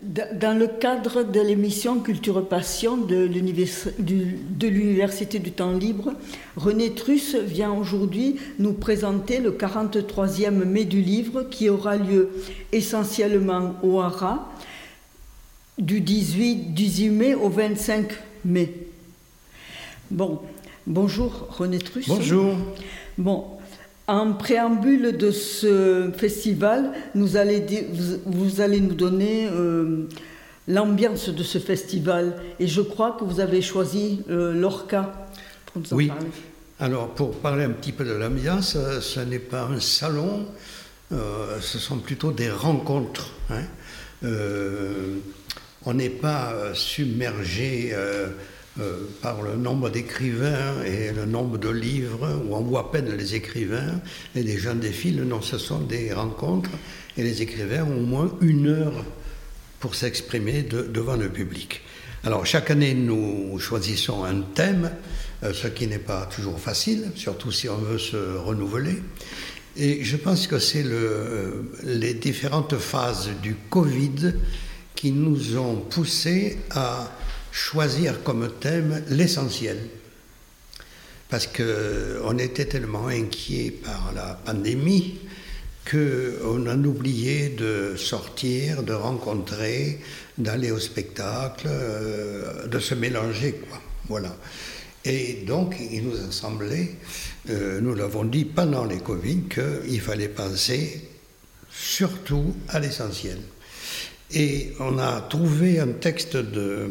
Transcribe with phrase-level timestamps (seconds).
[0.00, 6.14] Dans le cadre de l'émission Culture Passion de l'Université du Temps Libre,
[6.56, 12.30] René Truss vient aujourd'hui nous présenter le 43e mai du livre qui aura lieu
[12.72, 14.50] essentiellement au Hara
[15.78, 18.08] du 18, 18 mai au 25
[18.44, 18.72] mai.
[20.10, 20.40] Bon,
[20.86, 22.08] bonjour René Truss.
[22.08, 22.54] Bonjour.
[23.18, 23.44] Bon,
[24.12, 30.06] en préambule de ce festival, vous allez nous donner euh,
[30.68, 32.36] l'ambiance de ce festival.
[32.60, 35.26] Et je crois que vous avez choisi euh, l'Orca
[35.64, 36.08] pour nous en oui.
[36.08, 36.26] parler.
[36.78, 40.46] Alors, pour parler un petit peu de l'ambiance, euh, ce n'est pas un salon,
[41.10, 43.32] ce sont plutôt des rencontres.
[43.50, 43.64] Hein.
[45.84, 47.94] on n'est pas submergé
[48.80, 53.14] euh, par le nombre d'écrivains et le nombre de livres, où on voit à peine
[53.14, 54.00] les écrivains,
[54.34, 55.24] et les gens défilent.
[55.24, 56.70] Non, ce sont des rencontres,
[57.18, 59.04] et les écrivains ont au moins une heure
[59.78, 61.82] pour s'exprimer devant le public.
[62.24, 64.90] Alors chaque année, nous choisissons un thème,
[65.42, 69.02] euh, ce qui n'est pas toujours facile, surtout si on veut se renouveler.
[69.76, 74.34] Et je pense que c'est le, euh, les différentes phases du Covid
[74.94, 77.10] qui nous ont poussés à
[77.52, 79.78] choisir comme thème l'essentiel.
[81.28, 85.20] Parce qu'on était tellement inquiet par la pandémie
[85.90, 89.98] qu'on a oublié de sortir, de rencontrer,
[90.38, 93.80] d'aller au spectacle, euh, de se mélanger, quoi.
[94.08, 94.36] Voilà.
[95.04, 96.96] Et donc, il nous a semblé,
[97.50, 101.08] euh, nous l'avons dit pendant les Covid, qu'il fallait penser
[101.70, 103.38] surtout à l'essentiel.
[104.30, 106.90] Et on a trouvé un texte de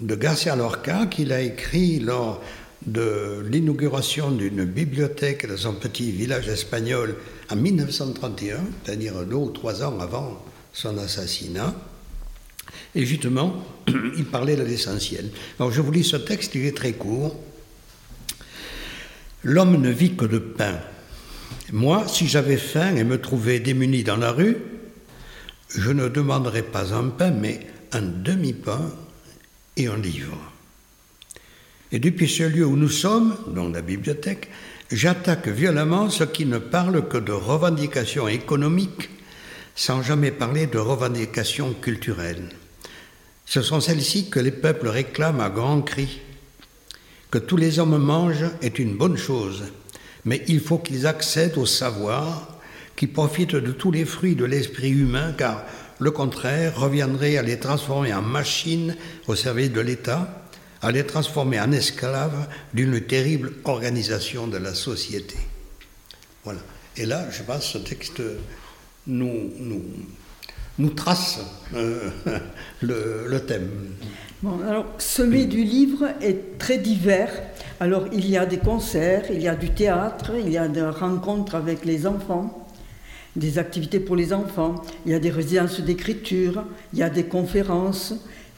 [0.00, 2.42] de Garcia Lorca qu'il a écrit lors
[2.86, 7.16] de l'inauguration d'une bibliothèque dans son petit village espagnol
[7.50, 11.74] en 1931, c'est-à-dire deux ou trois ans avant son assassinat.
[12.94, 13.64] Et justement,
[14.16, 15.30] il parlait de l'essentiel.
[15.58, 17.34] Alors je vous lis ce texte, il est très court.
[19.42, 20.78] L'homme ne vit que de pain.
[21.72, 24.56] Moi, si j'avais faim et me trouvais démuni dans la rue,
[25.76, 27.60] je ne demanderais pas un pain, mais
[27.92, 28.90] un demi-pain
[29.78, 30.36] et un livre.
[31.90, 34.50] Et depuis ce lieu où nous sommes, dans la bibliothèque,
[34.92, 39.08] j'attaque violemment ceux qui ne parlent que de revendications économiques
[39.78, 42.48] sans jamais parler de revendications culturelles.
[43.46, 46.20] Ce sont celles-ci que les peuples réclament à grands cris.
[47.30, 49.64] Que tous les hommes mangent est une bonne chose,
[50.24, 52.58] mais il faut qu'ils accèdent au savoir,
[52.96, 55.64] qui profitent de tous les fruits de l'esprit humain, car
[55.98, 60.28] le contraire reviendrait à les transformer en machines au service de l'État,
[60.80, 65.36] à les transformer en esclaves d'une terrible organisation de la société.
[66.44, 66.60] Voilà.
[66.96, 68.22] Et là, je pense que ce texte
[69.06, 69.82] nous, nous,
[70.78, 71.40] nous trace
[71.74, 72.10] euh,
[72.82, 73.70] le, thème.
[74.42, 77.32] Bon, alors, sommet du livre est très divers.
[77.80, 80.82] Alors, il y a des concerts, il y a du théâtre, il y a des
[80.82, 82.67] rencontres avec les enfants
[83.38, 87.24] des activités pour les enfants, il y a des résidences d'écriture, il y a des
[87.24, 88.14] conférences,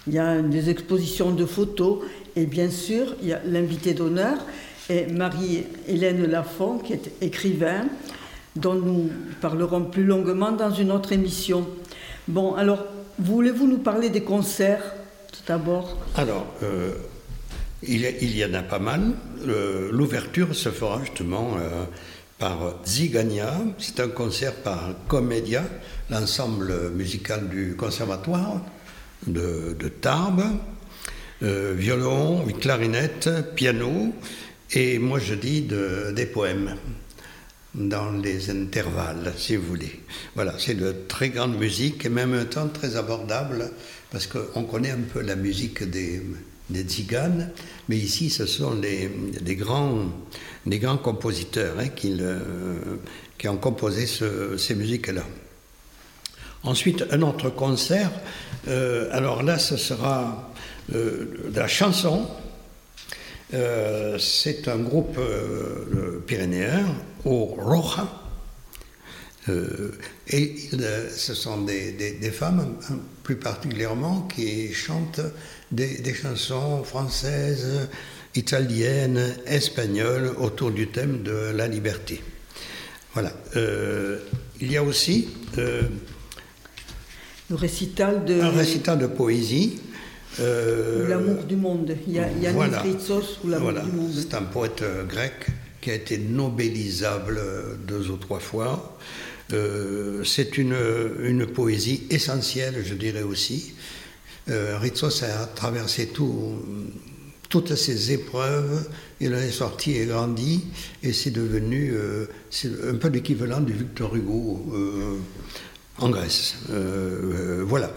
[0.07, 1.99] il y a des expositions de photos
[2.35, 4.39] et bien sûr, il y a l'invité d'honneur
[4.91, 7.87] est Marie-Hélène Lafont qui est écrivain
[8.57, 11.67] dont nous parlerons plus longuement dans une autre émission.
[12.27, 12.85] Bon, alors,
[13.19, 14.83] voulez-vous nous parler des concerts
[15.33, 15.97] tout d'abord?
[16.17, 16.93] Alors, euh,
[17.83, 19.13] il, y en a pas mal.
[19.93, 21.85] L'ouverture se fera justement euh,
[22.41, 23.55] par Zigania.
[23.79, 25.63] C'est un concert par Comédia,
[26.11, 28.61] l'ensemble musical du conservatoire
[29.27, 30.43] de, Tarbes.
[31.43, 34.13] Euh, violon, clarinette, piano,
[34.73, 36.77] et moi je dis des poèmes
[37.75, 40.01] dans les intervalles, si vous voulez.
[40.35, 43.71] Voilà, c'est de très grande musique et même un temps très abordable
[44.11, 46.21] parce qu'on connaît un peu la musique des,
[46.71, 47.51] des tziganes,
[47.89, 50.07] mais ici ce sont des grands
[50.67, 52.17] des grands compositeurs hein, qui,
[53.39, 55.25] qui, ont composé ces musiques-là.
[56.63, 58.11] Ensuite, un autre concert,
[58.69, 60.53] euh, alors là, ce sera
[60.95, 62.29] euh, de la chanson.
[63.55, 65.19] Euh, c'est un groupe
[66.27, 66.85] pyrénéen,
[67.25, 68.07] au Roja,
[70.29, 70.55] et
[71.11, 72.77] ce sont des, des, femmes,
[73.25, 75.23] plus particulièrement, qui chantent
[75.71, 77.89] des, des chansons françaises,
[78.35, 82.21] italienne, espagnole autour du thème de la liberté.
[83.15, 83.33] Voilà.
[83.57, 84.19] Euh,
[84.61, 85.29] il y a aussi
[85.59, 85.83] euh,
[87.49, 88.41] le récital de...
[88.41, 89.81] un récital de poésie.
[90.39, 91.97] Euh, l'amour du monde.
[92.07, 92.83] Il y a, il y a voilà,
[93.45, 94.13] ou l'amour du monde.
[94.17, 95.47] C'est un poète grec
[95.81, 97.41] qui a été nobélisable
[97.87, 98.99] deux ou trois fois.
[99.51, 100.77] c'est une,
[101.25, 103.75] une, poésie essentielle, je dirais aussi.
[104.51, 106.63] Ritsos a traversé tout,
[107.49, 108.89] toutes ces épreuves,
[109.21, 110.67] il en est sorti et grandi,
[111.03, 114.67] et c'est devenu un peu l'équivalent du Victor Hugo
[116.01, 116.57] en Grèce.
[116.71, 117.91] Euh, euh, voilà.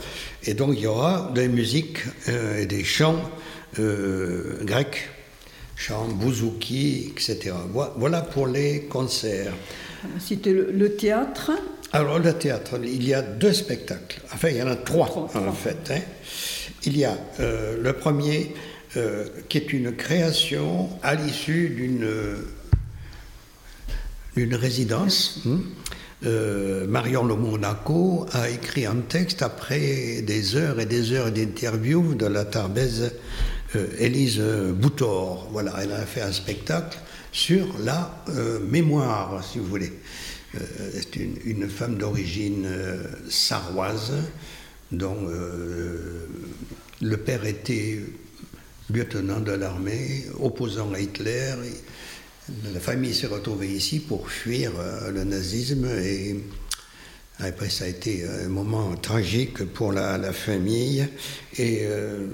[0.43, 3.31] Et donc il y aura des musiques euh, et des chants
[3.75, 5.09] grecs,
[5.75, 7.55] chants bouzouki, etc.
[7.97, 9.53] Voilà pour les concerts.
[10.19, 11.51] C'était le, théâtre
[11.93, 14.21] Alors le théâtre, il y a deux spectacles.
[14.33, 15.91] Enfin, il y en a trois, en fait.
[15.91, 16.01] Hein.
[16.85, 18.53] Il y a le premier
[19.47, 22.07] qui est une création à l'issue d'une
[24.35, 25.41] d'une résidence.
[25.47, 25.59] Hein,
[26.25, 32.15] euh, Marion Le Monaco a écrit un texte après des heures et des heures d'interviews
[32.15, 33.11] de la tarbaise
[33.75, 34.41] euh, Élise
[34.73, 35.49] Boutor.
[35.51, 36.97] Voilà, elle a fait un spectacle
[37.31, 39.91] sur la euh, mémoire, si vous voulez.
[40.53, 42.67] C'est une, femme d'origine
[43.29, 44.13] sarroise
[44.91, 45.27] dont
[47.01, 47.99] le père était
[48.89, 51.55] lieutenant de l'armée, opposant à Hitler.
[52.73, 56.35] La famille s'est retrouvée ici pour fuir euh, le nazisme et
[57.39, 61.07] après ça a été un moment tragique pour la, famille
[61.57, 62.27] et euh,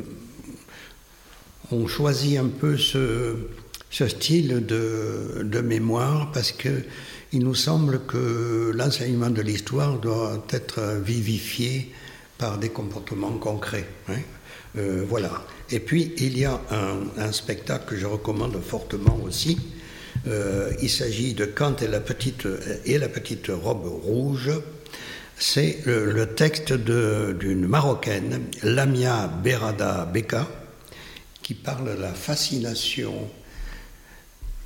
[1.71, 3.35] on choisit un peu ce,
[3.91, 6.81] style de, mémoire parce que
[7.31, 11.91] il nous semble que l'enseignement de l'histoire doit être vivifié
[12.37, 13.87] par des comportements concrets.
[14.09, 14.19] Hein.
[14.77, 15.31] Euh, voilà.
[15.69, 19.59] Et puis il y a un, spectacle que je recommande fortement aussi,
[20.27, 22.47] euh, il s'agit de Kant et la petite,
[22.85, 24.51] et la petite robe rouge.
[25.37, 30.47] C'est le, texte d'une Marocaine, Lamia Berada Beka,
[31.41, 33.29] qui parle de la fascination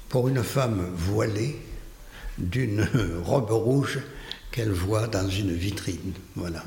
[0.09, 1.55] pour une femme voilée
[2.37, 2.87] d'une
[3.23, 3.99] robe rouge
[4.51, 6.13] qu'elle voit dans une vitrine.
[6.35, 6.63] Voilà.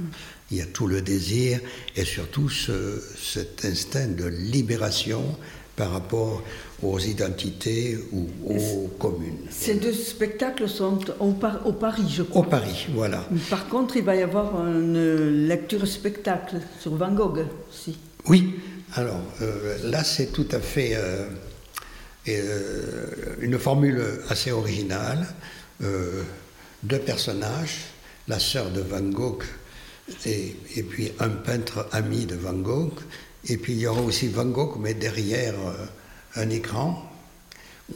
[0.50, 1.60] Il y a tout le désir
[1.94, 5.22] et surtout cet instinct de libération
[5.76, 6.42] par rapport
[6.82, 9.46] aux identités ou aux communes.
[9.50, 11.34] Ces deux spectacles sont au,
[11.64, 12.42] au, Paris, je crois.
[12.42, 13.24] Au Paris, voilà.
[13.50, 17.98] Par contre, il va y avoir une lecture-spectacle sur Van Gogh aussi.
[18.28, 18.54] Oui,
[18.94, 21.26] alors euh, là, c'est tout à fait euh,
[22.28, 23.06] euh,
[23.40, 25.26] une formule assez originale.
[26.82, 27.88] deux personnages,
[28.28, 29.44] la sœur de Van Gogh
[30.24, 32.98] et, et, puis un peintre ami de Van Gogh,
[33.48, 35.54] et puis il y aura aussi Van Gogh, mais derrière
[36.36, 37.10] un écran,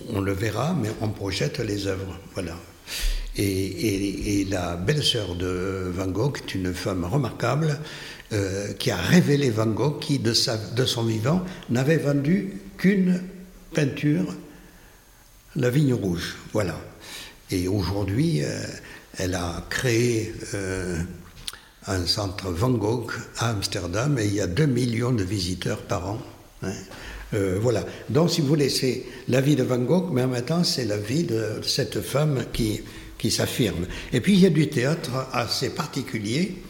[0.08, 2.18] on le verra, mais on projette les œuvres.
[2.34, 2.56] Voilà.
[3.36, 7.78] Et, la belle-sœur de Van Gogh est une femme remarquable
[8.32, 10.34] euh, qui a révélé Van Gogh, qui de,
[10.74, 13.22] de son vivant n'avait vendu qu'une
[13.72, 14.34] peinture,
[15.56, 16.36] La Vigne Rouge.
[16.52, 16.78] Voilà.
[17.50, 18.62] Et aujourd'hui, euh,
[19.18, 20.98] elle a créé euh,
[21.86, 26.08] un centre Van Gogh à Amsterdam et il y a 2 millions de visiteurs par
[26.08, 26.18] an.
[26.62, 26.72] Hein.
[27.34, 27.84] Euh, voilà.
[28.08, 30.96] Donc, si vous c'est la vie de Van Gogh, mais en même temps, c'est la
[30.96, 32.82] vie de cette femme qui,
[33.18, 33.86] qui s'affirme.
[34.12, 36.62] Et puis, il y a du théâtre assez particulier.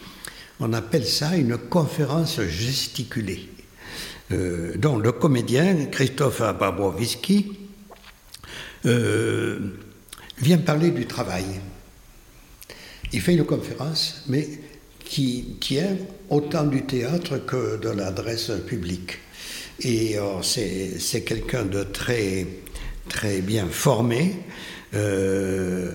[0.59, 3.49] On appelle ça une conférence gesticulée.
[4.31, 7.51] Euh, dont le comédien Christophe Babowski
[8.85, 9.59] euh,
[10.37, 11.45] vient parler du travail.
[13.13, 14.47] Il fait une conférence, mais
[15.03, 15.97] qui tient
[16.29, 19.17] autant du théâtre que de l'adresse publique.
[19.81, 22.45] Et euh, c'est quelqu'un de très,
[23.41, 24.35] bien formé.
[24.93, 25.91] Euh,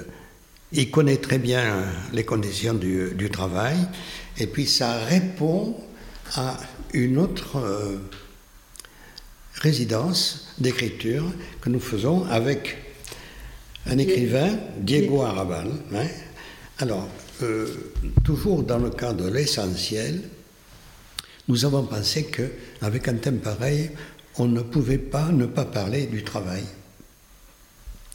[0.72, 3.76] il connaît très bien les conditions du, du, travail.
[4.38, 5.76] Et puis ça répond
[6.34, 6.58] à
[6.92, 7.96] une autre euh,
[9.60, 11.24] résidence d'écriture
[11.60, 12.76] que nous faisons avec
[13.86, 15.68] un écrivain, Diego Arabal.
[15.94, 16.06] Hein.
[16.78, 17.08] Alors,
[18.24, 20.22] toujours dans le cadre de l'essentiel,
[21.48, 23.90] nous avons pensé qu'avec un thème pareil,
[24.38, 26.64] on ne pouvait pas ne pas parler du travail,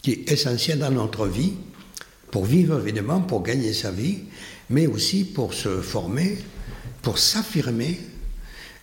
[0.01, 1.53] qui est essentiel dans notre vie,
[2.29, 4.19] pour vivre évidemment, pour gagner sa vie,
[4.69, 6.37] mais aussi pour se former,
[7.01, 7.99] pour s'affirmer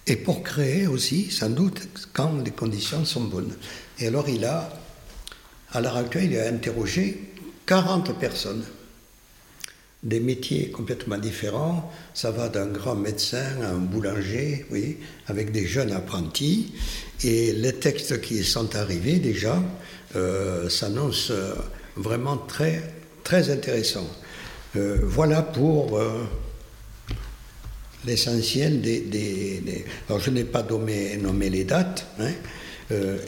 [0.08, 3.54] et pour créer aussi, sans doute, quand les conditions sont bonnes.
[3.98, 4.70] Et alors il a,
[5.70, 7.20] à l'heure actuelle, il a interrogé
[7.66, 8.64] 40 personnes
[10.02, 11.92] des métiers complètement différents.
[12.14, 14.96] Ça va d'un grand médecin à un boulanger, oui,
[15.26, 16.72] avec des jeunes apprentis.
[17.22, 19.62] Et les textes qui sont arrivés déjà
[20.16, 21.54] euh, s'annoncent euh,
[21.96, 22.82] vraiment très,
[23.24, 24.08] très intéressants.
[24.76, 26.00] Euh, voilà pour
[28.06, 32.06] l'essentiel des, Alors je n'ai pas nommé, nommé les dates.
[32.20, 32.30] Hein.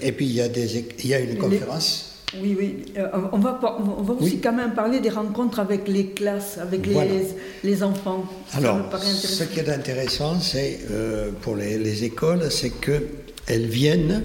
[0.02, 2.10] et puis il y, a des, il y a une conférence.
[2.38, 2.84] Oui, oui.
[2.96, 6.86] Euh, on, va, on va aussi quand même parler des rencontres avec les classes, avec
[6.86, 7.26] les,
[7.64, 8.24] les, enfants.
[8.52, 14.22] Alors, ce qui est intéressant, c'est euh, pour les, écoles, c'est qu'elles viennent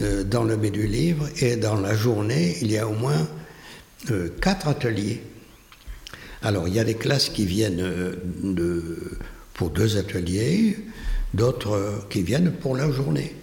[0.00, 3.26] euh, dans le milieu du livre et dans la journée, il y a au moins
[4.40, 5.20] quatre ateliers.
[6.42, 7.82] Alors, il y a des classes qui viennent
[8.42, 9.18] de,
[9.58, 10.78] pour deux ateliers,
[11.34, 13.34] d'autres qui viennent pour la journée.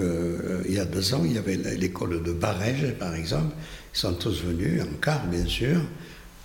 [0.00, 3.54] Euh, il y a deux ans, il y avait l'école de Barège, par exemple.
[3.94, 5.82] Ils sont tous venus, en car, bien sûr,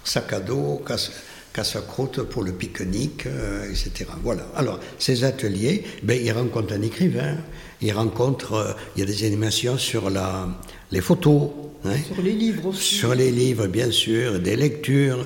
[0.04, 1.12] sac à dos, casse,
[1.54, 4.06] casse croûte pour le pique-nique, euh, etc.
[4.22, 4.46] Voilà.
[4.54, 7.38] Alors, ces ateliers, ben, ils rencontrent un écrivain,
[7.82, 10.50] ils rencontrent, euh, il y a des animations sur la,
[10.92, 11.52] les photos.
[11.86, 11.96] Hein.
[12.06, 12.96] sur les livres aussi.
[12.96, 15.26] Sur les livres, bien sûr, des lectures.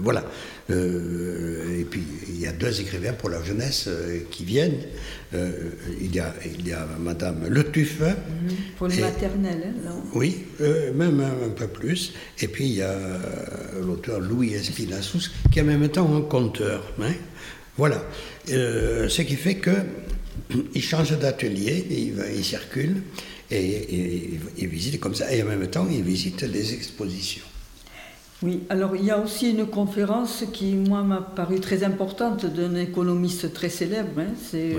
[0.00, 0.24] voilà.
[0.68, 3.88] Et puis, il y a deux écrivains pour la jeunesse
[4.30, 4.80] qui viennent.
[5.34, 5.50] Euh,
[6.00, 8.10] il, y a, il y a Madame Le Tuffin.
[8.10, 8.56] Mhm.
[8.78, 12.12] Pour les maternelles, hein, Oui, euh, même un, peu plus.
[12.40, 16.22] Et puis il y a euh, l'auteur Louis Espinassous, qui est en même temps un
[16.22, 16.92] conteur.
[17.00, 17.12] Hein.
[17.76, 18.02] Voilà.
[18.46, 23.02] ce qui fait qu'il change d'atelier, il, il, circule
[23.50, 25.32] et, il visite comme ça.
[25.34, 27.44] Et en même temps, il visite les expositions.
[28.42, 32.74] Oui, alors il y a aussi une conférence qui, moi, m'a paru très importante d'un
[32.76, 34.20] économiste très célèbre.
[34.20, 34.76] Hein, c'est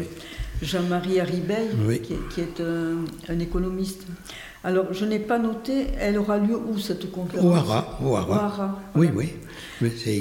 [0.62, 1.70] Jean-Marie Haribeil,
[2.04, 4.04] qui, est un, économiste.
[4.64, 7.46] Alors, je n'ai pas noté, elle aura lieu où cette conférence?
[7.46, 8.00] Ouara.
[8.02, 8.80] Ouara.
[8.96, 9.34] Oui, oui.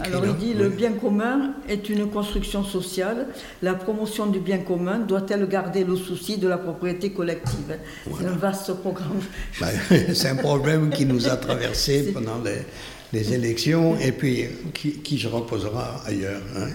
[0.04, 3.28] Alors, il dit le bien commun est une construction sociale.
[3.62, 7.78] La promotion du bien commun doit-elle garder le souci de la propriété collective?
[8.18, 9.20] C'est un vaste programme.
[9.60, 9.68] Bah,
[10.14, 12.66] c'est un problème qui nous a traversé pendant les
[13.16, 14.44] les élections et puis
[14.74, 16.42] qui, qui se reposera ailleurs.
[16.56, 16.68] Hein.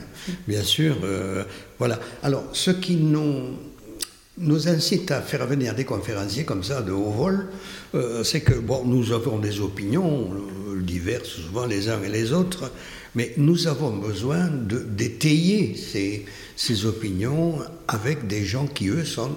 [0.47, 1.43] Bien sûr, euh,
[1.77, 1.99] voilà.
[2.23, 7.47] Alors, ce qui nous, incite à faire venir des conférenciers comme ça de haut vol,
[7.93, 12.33] euh, c'est que bon, nous avons des opinions euh, diverses, souvent les uns et les
[12.33, 12.71] autres,
[13.13, 19.35] mais nous avons besoin d'étayer ces, ces opinions avec des gens qui, eux, sont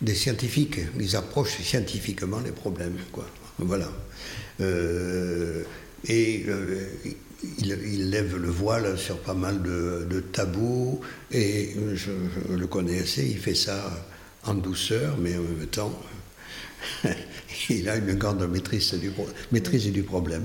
[0.00, 0.78] des scientifiques.
[1.00, 2.98] Ils approchent scientifiquement les problèmes.
[3.10, 3.26] Quoi.
[3.58, 3.90] Voilà.
[6.06, 6.86] Et euh,
[7.58, 11.00] il, lève le voile sur pas mal de, tabous,
[11.32, 12.10] et je,
[12.54, 13.90] le connais assez, il fait ça
[14.44, 15.92] en douceur, mais en même temps,
[17.70, 19.10] il a une grande maîtrise du,
[19.52, 20.44] maîtrise du problème.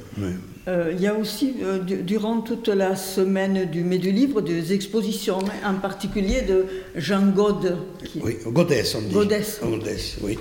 [0.67, 4.73] Euh, il y a aussi, euh, durant toute la semaine du mai du livre, des
[4.73, 7.77] expositions, en particulier de Jean Gaude.
[8.21, 9.13] Oui, Gaudès, on dit.
[9.13, 9.59] Gaudès.
[10.21, 10.37] oui.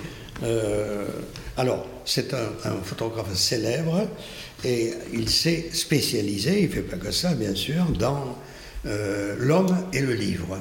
[1.55, 4.07] Alors, c'est un, photographe célèbre
[4.65, 8.37] et il s'est spécialisé, il ne fait pas que ça bien sûr, dans
[8.85, 10.57] euh, l'homme et le livre.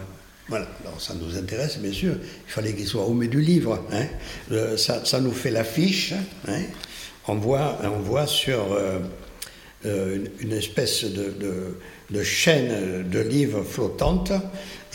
[0.48, 2.14] Voilà, alors ça nous intéresse bien sûr,
[2.46, 3.82] il fallait qu'il soit au milieu du livre.
[3.90, 4.04] Hein.
[4.50, 6.12] Euh, ça, ça, nous fait l'affiche,
[6.46, 6.60] hein.
[7.26, 11.34] on, voit, on voit sur euh, une, espèce de,
[12.10, 14.32] de, chaîne de livres flottante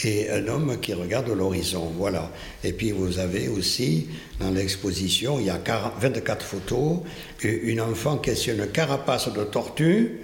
[0.04, 1.92] et un homme qui regarde l'horizon.
[1.98, 2.32] Voilà.
[2.64, 4.08] Et puis vous avez aussi
[4.40, 5.60] dans l'exposition, il y a
[6.00, 7.00] 24 photos,
[7.44, 10.22] une enfant qui est sur une carapace de tortue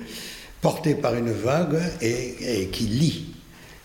[0.61, 3.25] portée par une vague et, qui lit.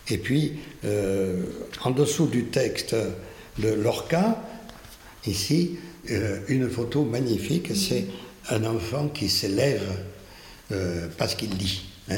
[0.09, 1.43] Et puis euh,
[1.83, 2.95] en dessous du texte
[3.57, 4.41] de Lorca,
[5.25, 5.77] ici,
[6.11, 8.05] euh, une photo magnifique, c'est
[8.49, 9.83] un enfant qui s'élève
[10.71, 11.88] euh, parce qu'il lit.
[12.09, 12.15] Hein.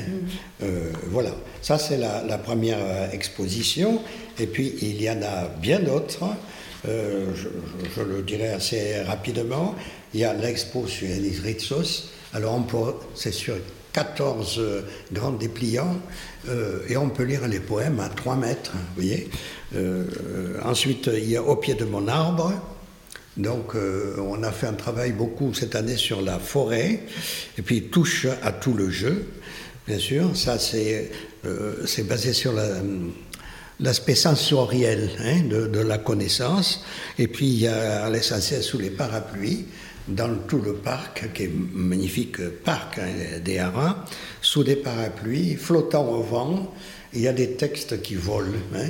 [0.64, 1.32] Euh, voilà,
[1.62, 4.02] ça c'est la, première euh, exposition.
[4.40, 6.24] Et puis il y en a bien d'autres.
[6.88, 9.76] Euh, je, le dirai assez rapidement.
[10.14, 12.12] Il y a l'expo sur Elis Ritsos.
[12.34, 12.66] Alors
[13.16, 13.56] c'est sur
[13.94, 14.62] 14
[15.12, 15.98] grands dépliants
[16.88, 18.72] et on peut lire les poèmes à 3 mètres.
[18.72, 19.30] Vous voyez
[20.64, 22.54] ensuite, il y a Au pied de mon arbre.
[23.36, 27.04] Donc, on a fait un travail beaucoup cette année sur la forêt,
[27.58, 29.26] et puis touche à tout le jeu.
[29.88, 31.12] Bien sûr, ça c'est
[31.46, 32.54] euh, basé sur
[33.80, 36.84] l'aspect sensoriel hein, de, la connaissance.
[37.18, 39.66] Et puis il y a l'essentiel sous les parapluies,
[40.16, 44.06] dans tout le parc, qui est un magnifique parc hein, des haras,
[44.42, 46.74] sous des parapluies, flottant au vent,
[47.14, 48.58] il y a des textes qui volent.
[48.76, 48.90] Hein,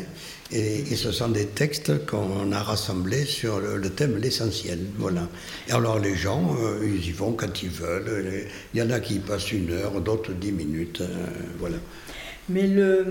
[0.53, 4.79] et, ce sont des textes qu'on a rassemblés sur le, thème l'essentiel.
[4.97, 5.27] Voilà.
[5.69, 8.45] Et alors les gens, euh, ils y vont quand ils veulent.
[8.73, 11.01] Il y en a qui passent une heure, d'autres dix minutes.
[11.01, 11.07] Euh,
[11.57, 11.77] voilà.
[12.49, 13.05] Mais, le,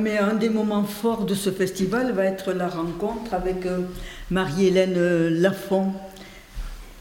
[0.00, 3.80] mais un des moments forts de ce festival va être la rencontre avec euh,
[4.30, 5.92] Marie-Hélène Lafont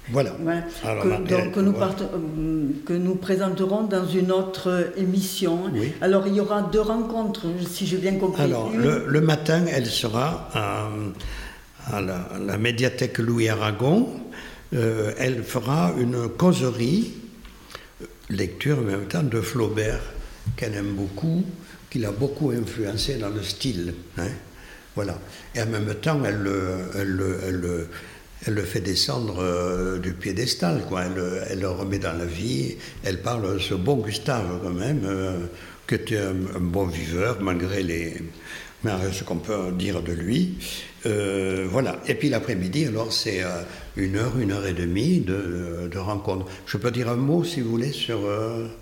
[0.09, 0.31] voilà.
[0.31, 5.71] que, donc, nous euh, que nous présenterons dans une autre émission.
[6.01, 8.41] Alors il y aura deux rencontres, si j'ai bien compris.
[8.41, 14.09] Alors le, matin, elle sera à, la, médiathèque Louis Aragon
[14.73, 17.11] euh, elle fera une causerie,
[18.29, 19.99] lecture en même temps, de Flaubert,
[20.55, 21.43] qu'elle aime beaucoup,
[21.89, 23.93] qu'il a beaucoup influencé dans le style.
[24.17, 24.29] Hein.
[24.95, 25.19] Voilà.
[25.55, 26.49] Et en même temps, elle,
[26.95, 27.87] elle, elle,
[28.47, 31.03] le fait descendre euh, du piédestal, quoi.
[31.49, 32.75] Elle, le remet dans la vie.
[33.03, 35.37] Elle parle de ce bon Gustave, quand même, euh,
[35.87, 38.15] qui était un, bon viveur, malgré les,
[38.83, 40.57] ce qu'on peut dire de lui.
[41.05, 41.97] Euh, voilà.
[42.07, 43.43] Et puis l'après-midi, alors, c'est
[43.95, 46.45] une heure, une heure et demie de, de, rencontre.
[46.65, 48.19] Je peux dire un mot, si vous voulez, sur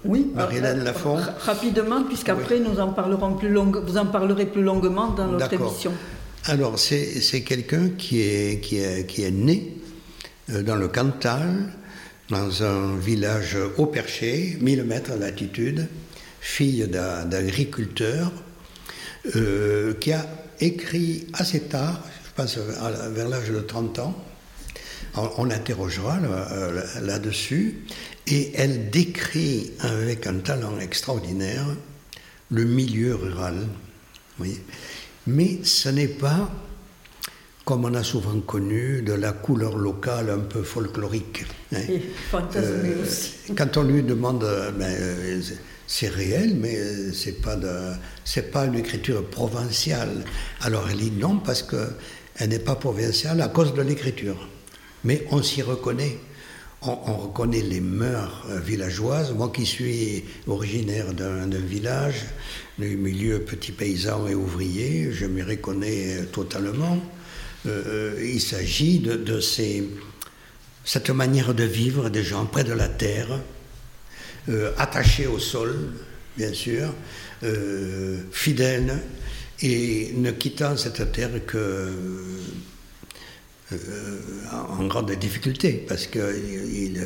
[0.06, 1.18] oui, Marie-Hélène Lafont?
[1.40, 5.92] Rapidement, puisqu'après, nous en parlerons plus long, vous en parlerez plus longuement dans notre émission.
[6.50, 9.78] Alors, c'est quelqu'un qui est, qui, est, qui est né
[10.50, 11.72] euh, dans le Cantal,
[12.30, 15.88] dans un village haut perché, 1000 mètres d'altitude,
[16.42, 18.32] fille d'agriculteur,
[19.36, 20.26] euh, qui a
[20.60, 24.26] écrit assez tard, je pense vers l'âge de 30 ans,
[25.38, 27.86] on, l'interrogera euh, là-dessus,
[28.26, 31.68] et elle décrit avec un talent extraordinaire
[32.50, 33.68] le milieu rural.
[35.28, 36.50] Mais ce n'est pas,
[37.66, 41.46] comme on a souvent connu, de la couleur locale un peu folklorique.
[41.74, 41.84] Hein.
[42.56, 43.06] Euh.
[43.56, 44.40] Quand on lui demande,
[44.78, 45.42] ben, euh,
[45.88, 47.58] c'est réel, mais euh, c'est pas
[48.24, 50.24] c'est pas une écriture provinciale.
[50.62, 51.90] Alors elle dit non parce que
[52.38, 54.48] elle n'est pas provinciale à cause de l'écriture.
[55.04, 56.18] Mais on s'y reconnaît.
[56.82, 59.34] On, on, reconnaît les mœurs villageoises.
[59.34, 62.26] Moi qui suis originaire d'un village,
[62.78, 66.98] le milieu petit paysan et ouvrier, je m'y reconnais totalement.
[67.66, 69.40] Euh, il s'agit de,
[70.86, 73.42] cette manière de vivre des gens près de la terre,
[74.48, 75.76] euh, attachés au sol,
[76.38, 76.94] bien sûr,
[77.44, 78.98] euh, fidèles,
[79.62, 81.92] et ne quittant cette terre que
[84.52, 87.00] en grande difficulté parce qu'ils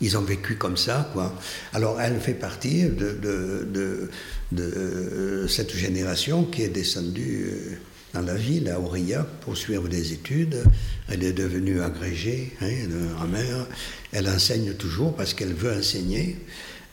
[0.00, 1.08] ils ont vécu comme ça.
[1.12, 1.34] Quoi.
[1.72, 4.10] Alors elle fait partie de, de,
[4.52, 7.74] de euh, cette génération qui est descendue euh,
[8.14, 10.64] dans la ville, à Aurillac, pour suivre des études.
[11.08, 13.66] Elle est devenue agrégée, hein, mère.
[14.12, 16.36] Elle enseigne toujours parce qu'elle veut enseigner.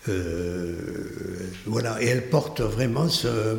[0.09, 0.75] Euh,
[1.65, 3.57] voilà, et elle porte vraiment ce,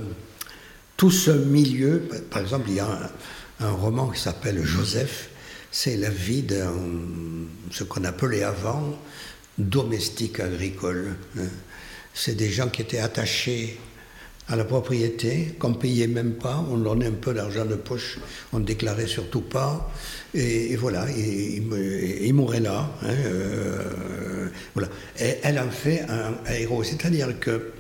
[0.97, 2.09] tout ce milieu.
[2.31, 3.11] Par exemple, il y a
[3.61, 5.31] un, roman qui s'appelle Joseph.
[5.71, 6.73] C'est la vie d'un,
[7.71, 8.99] ce qu'on appelait avant,
[9.59, 11.17] domestique agricole.
[11.39, 11.43] Hein.
[12.15, 13.79] C'est des gens qui étaient attachés
[14.49, 18.19] à la propriété, qu'on payait même pas, on donnait un peu d'argent de poche,
[18.53, 19.93] on ne déclarait surtout pas,
[20.35, 22.91] et, voilà, il, mourait là.
[23.03, 24.89] Hein, euh, voilà.
[25.19, 27.73] Elle en fait un, héros, c'est-à-dire que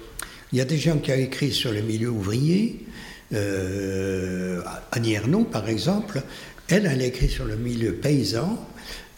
[0.53, 2.85] il y a des gens qui ont écrit sur le milieu ouvrier,
[3.34, 4.60] euh,
[4.92, 6.22] Annie Ernaux par exemple,
[6.68, 8.58] elle, elle a écrit sur le milieu paysan,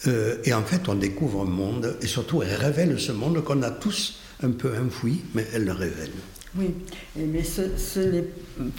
[0.07, 3.63] euh, et en fait on découvre un monde, et surtout elle révèle ce monde qu'on
[3.63, 6.11] a tous un peu enfoui, mais elle le révèle.
[6.59, 6.75] Oui,
[7.17, 7.63] mais ce,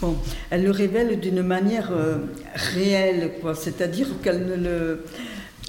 [0.02, 0.18] bon,
[0.50, 2.18] elle le révèle d'une manière euh,
[2.54, 3.56] réelle, quoi.
[3.56, 5.06] C'est-à-dire qu'elle ne le.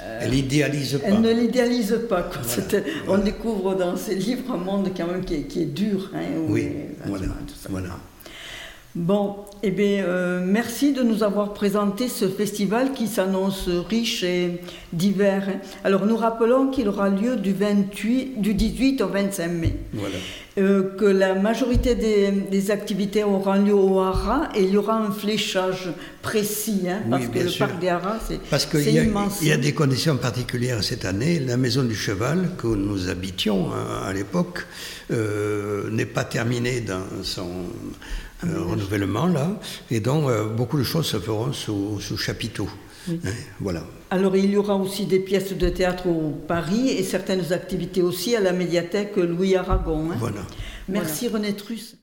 [0.01, 1.07] Euh, elle idéalise pas.
[1.07, 2.23] Elle ne l'idéalise pas.
[2.23, 2.41] Quoi.
[3.07, 6.11] On découvre dans ses livres un monde quand même qui est, qui est dur.
[6.13, 6.71] Hein, oui,
[7.07, 7.27] voilà.
[7.71, 7.99] voilà.
[8.95, 14.61] Bon, eh bien, euh, merci de nous avoir présenté ce festival qui s'annonce riche et
[14.93, 15.49] divers.
[15.49, 15.61] Hein.
[15.83, 19.77] Alors, nous rappelons qu'il aura lieu du, 28, du 18 au 25 mai.
[19.95, 20.17] Voilà.
[20.59, 25.11] Euh, que la majorité des, activités auront lieu au Haras et il y aura un
[25.11, 25.89] fléchage
[26.21, 29.57] précis, hein, parce que le parc des Haras, c'est Parce qu'il y, il y, a
[29.57, 31.41] des conditions particulières cette année.
[31.41, 34.67] La Maison du Cheval, que nous habitions hein, à l'époque,
[35.11, 37.49] euh, n'est pas terminée dans son
[38.45, 39.59] euh, renouvellement là,
[39.91, 42.69] et donc euh, beaucoup de choses se feront sous, sous chapiteau.
[43.09, 43.83] Hein, voilà.
[44.11, 48.37] Alors il y aura aussi des pièces de théâtre au Paris et certaines activités aussi
[48.37, 50.11] à la médiathèque Louis Aragon.
[50.13, 50.17] Hein.
[50.19, 50.43] Voilà.
[50.89, 51.97] Merci René Truss.